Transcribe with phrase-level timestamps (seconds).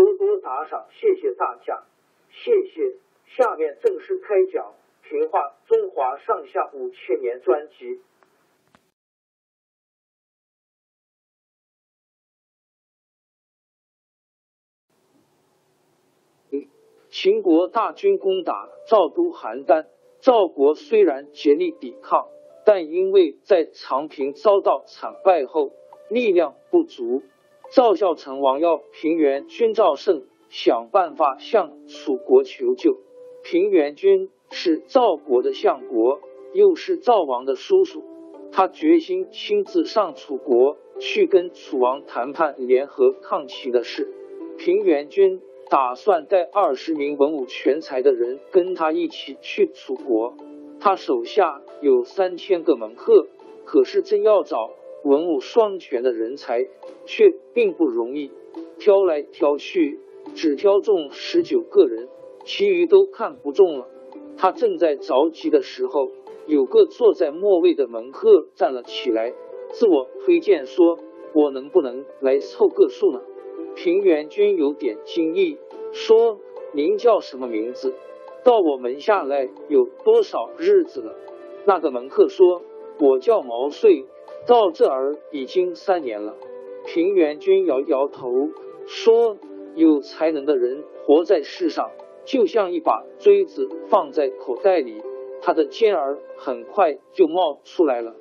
[0.00, 1.82] 多多打赏，谢谢大家，
[2.30, 2.96] 谢谢。
[3.26, 4.72] 下面正式开讲
[5.06, 8.00] 《评话中华上下五千年》专辑。
[17.10, 19.86] 秦国大军攻打赵都邯郸，
[20.20, 22.26] 赵国虽然竭力抵抗。
[22.64, 25.72] 但因为在长平遭到惨败后，
[26.08, 27.22] 力量不足，
[27.72, 32.98] 赵孝成王要平原君赵胜想办法向楚国求救。
[33.44, 36.18] 平原君是赵国的相国，
[36.52, 38.02] 又是赵王的叔叔，
[38.50, 44.12] 他决心亲自上楚国去跟楚王谈判联合抗秦的事。
[44.58, 50.34] 平原君打算带二十名文武全才的人跟他一起去楚国。
[50.80, 53.28] 他手下有三千个门客，
[53.64, 54.72] 可是真要找
[55.04, 56.66] 文武双全的人才，
[57.06, 58.30] 却并不容易。
[58.78, 60.00] 挑来挑去，
[60.34, 62.08] 只挑中十九个人，
[62.44, 63.88] 其余都看不中了。
[64.36, 66.08] 他正在着急的时候，
[66.46, 69.34] 有个坐在末位的门客站了起来，
[69.70, 70.98] 自我推荐说
[71.34, 73.20] ：“我能不能来凑个数呢？”
[73.76, 75.58] 平原君有点惊异，
[75.92, 76.38] 说
[76.72, 77.94] ：“您叫什么名字？”
[78.42, 81.14] 到我门下来有多少日子了？
[81.66, 82.62] 那个门客说
[82.98, 84.06] ：“我叫毛遂，
[84.46, 86.36] 到这儿已经三年了。”
[86.86, 88.28] 平原君摇摇头
[88.86, 89.36] 说
[89.76, 91.90] ：“有才能的人活在世上，
[92.24, 95.02] 就像一把锥子放在口袋里，
[95.42, 98.14] 他的尖儿很快就冒出来了。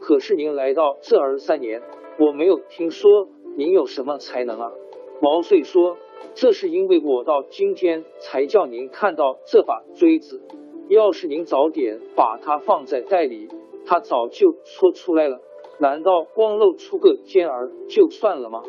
[0.00, 1.82] 可是您来到这儿三年，
[2.18, 4.72] 我没有听说您有什么才能啊。”
[5.20, 5.96] 毛遂说。
[6.34, 10.42] 这是因为我到今天才叫您看到这把锥子，
[10.88, 13.48] 要是您早点把它放在袋里，
[13.86, 15.40] 它早就戳出来了。
[15.78, 18.62] 难道光露出个尖儿就算了吗？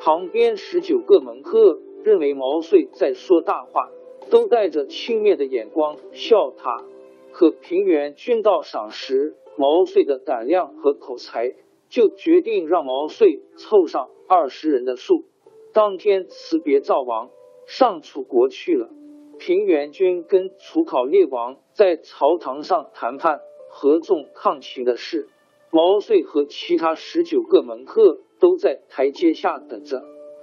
[0.00, 3.90] 旁边十九个门客认为毛遂在说大话，
[4.30, 6.84] 都带着轻蔑的眼光笑他。
[7.32, 11.54] 可平原君到赏识毛遂的胆量和口才，
[11.88, 15.24] 就决定让毛遂凑上二十人的数。
[15.72, 17.30] 当天辞别赵王，
[17.66, 18.90] 上楚国去了。
[19.38, 25.28] 平原君跟楚考烈王在朝堂上谈判合纵抗秦的事。
[25.74, 30.02] 毛遂和其他十九个门客都在台阶下等着。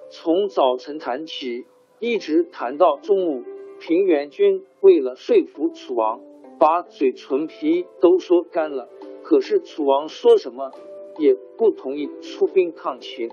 [0.10, 1.68] 从早晨谈起，
[2.00, 3.44] 一直谈到中午。
[3.80, 6.20] 平原君为了说服楚王，
[6.60, 8.90] 把嘴唇皮都说干了。
[9.22, 10.72] 可是楚王说什么
[11.20, 13.30] 也不同意出兵抗秦。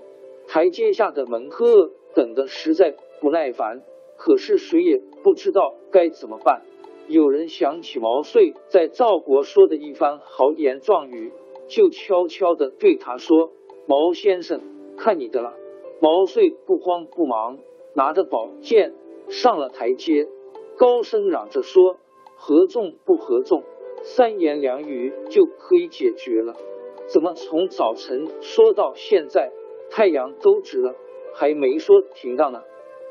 [0.47, 3.81] 台阶下的门客等得实在不耐烦，
[4.17, 6.61] 可是谁也不知道该怎么办。
[7.07, 11.33] 有人想起毛遂在赵国说的一番豪言壮语，
[11.67, 13.51] 就悄悄的对他说
[13.87, 14.61] ：“毛先生，
[14.97, 15.53] 看你的了。”
[15.99, 17.57] 毛遂不慌不忙，
[17.95, 18.93] 拿着宝剑
[19.29, 20.27] 上了台阶，
[20.77, 21.97] 高声嚷着说
[22.37, 23.63] ：“合纵不合纵，
[24.03, 26.55] 三言两语就可以解决了。
[27.07, 29.51] 怎么从早晨说到现在？”
[29.89, 30.95] 太阳都直了，
[31.33, 32.61] 还没说停当呢。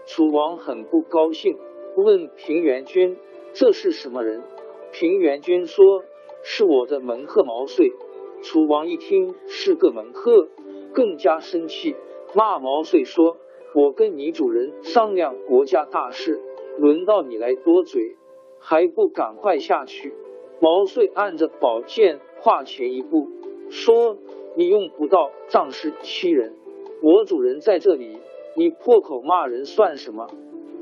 [0.04, 1.58] 楚王很不高兴，
[1.96, 3.16] 问平原君
[3.52, 4.44] ：“这是什么人？”
[4.92, 6.04] 平原君说
[6.44, 7.92] ：“是我的门客毛遂。”
[8.42, 10.48] 楚王一听是个门客，
[10.92, 11.96] 更加生气，
[12.34, 13.36] 骂毛遂说
[13.74, 16.40] ：“我跟你主人商量国家大事，
[16.78, 18.16] 轮到你来多嘴，
[18.60, 20.14] 还不赶快下去？
[20.60, 23.28] 毛遂按着宝剑跨前一步，
[23.68, 24.16] 说
[24.56, 26.54] ：“你用不到仗势欺人，
[27.02, 28.18] 我主人在这里，
[28.54, 30.28] 你破口骂人算什么？”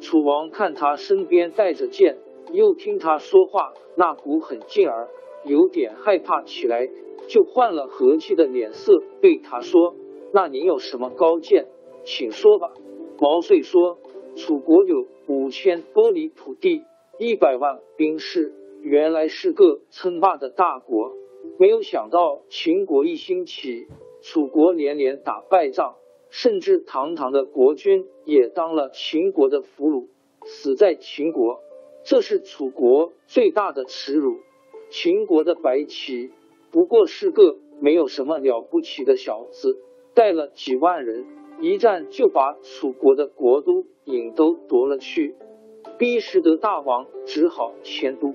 [0.01, 2.19] 楚王看他身边带着剑，
[2.53, 5.09] 又听他说话那股狠劲儿，
[5.45, 6.89] 有点害怕起来，
[7.29, 9.95] 就换了和气的脸色对他说
[10.33, 11.67] ：“那您有什么高见，
[12.05, 12.73] 请说吧。”
[13.21, 13.99] 毛遂说
[14.37, 16.83] ：“楚国有五千多里土地，
[17.19, 21.13] 一百万兵士，原来是个称霸的大国。
[21.59, 23.87] 没有想到秦国一兴起，
[24.23, 25.97] 楚国连连打败仗。”
[26.31, 30.09] 甚至堂堂的国君也当了秦国的俘虏，
[30.45, 31.61] 死在秦国，
[32.03, 34.39] 这是楚国最大的耻辱。
[34.91, 36.33] 秦国的白起
[36.75, 39.79] 不过是个没有什么了不起的小子，
[40.13, 41.25] 带了几万人，
[41.61, 45.37] 一战就把楚国的国都郢都夺了去，
[45.99, 48.35] 逼使得大王只好迁都。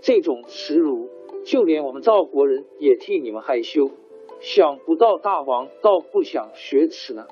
[0.00, 1.08] 这种耻辱，
[1.44, 3.90] 就连我们赵国人也替你们害羞。
[4.38, 7.26] 想不到大王倒不想学耻呢。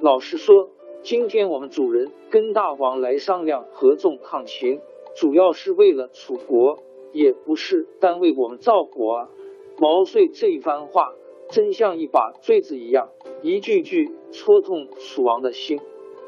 [0.00, 0.70] 老实说，
[1.04, 4.80] 今天我们主人跟大王来商量合纵抗秦，
[5.14, 6.80] 主要是为了楚国，
[7.12, 9.30] 也不是单为我们赵国啊。
[9.80, 11.14] 毛遂这一番话，
[11.48, 13.08] 真像一把锥子一样，
[13.40, 15.80] 一句句戳痛楚王的心。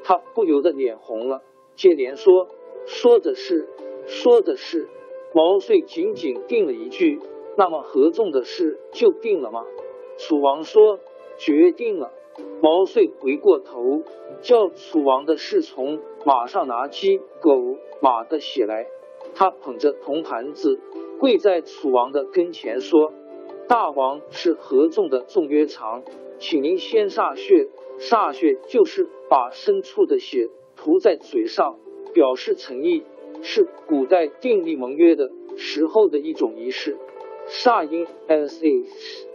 [0.03, 1.43] 他不由得脸红了，
[1.77, 2.49] 接连说
[2.89, 3.69] ：“说的是，
[4.07, 4.89] 说的是。”
[5.35, 7.21] 毛遂仅仅定了一句
[7.59, 9.67] ：“那么合纵的事就定了吗？”
[10.17, 10.99] 楚王说
[11.37, 12.11] ：“决定了。”
[12.63, 14.03] 毛遂回过头，
[14.41, 18.87] 叫楚王的侍从马上拿鸡、狗、马的血来。
[19.35, 20.81] 他捧着铜盘子，
[21.21, 23.13] 跪在楚王的跟前说
[23.69, 26.03] ：“大王是合纵的纵约长，
[26.38, 27.69] 请您先歃血。
[27.99, 31.79] 歃血就是把牲畜的血涂在嘴上，
[32.12, 33.05] 表示诚意，
[33.43, 36.97] 是古代订立盟约的时候的一种仪式。
[37.47, 39.26] 歃音 s h。”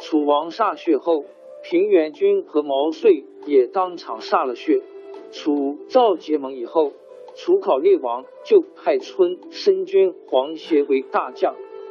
[0.00, 1.24] 楚王歃血后，
[1.62, 4.82] 平原君和毛遂也当场歃了血。
[5.30, 6.92] 楚赵结盟以后，
[7.34, 11.54] 楚考烈王就派春申君黄协为大将，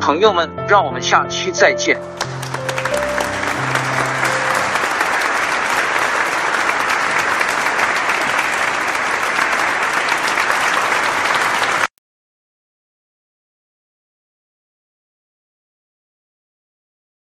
[0.00, 1.98] 朋友们，让我们下期再见。